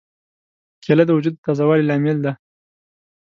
کېله 0.83 1.03
د 1.07 1.11
وجود 1.17 1.33
د 1.37 1.41
تازه 1.45 1.63
والي 1.65 1.85
لامل 1.87 2.17
ده. 2.25 2.31